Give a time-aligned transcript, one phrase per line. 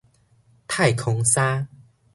[0.67, 1.67] 太空衫